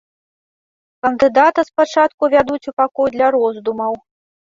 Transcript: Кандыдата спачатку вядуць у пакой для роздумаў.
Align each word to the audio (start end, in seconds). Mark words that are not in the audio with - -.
Кандыдата 1.07 1.61
спачатку 1.69 2.33
вядуць 2.37 2.61
у 2.73 2.77
пакой 2.83 3.07
для 3.19 3.27
роздумаў. 3.41 3.93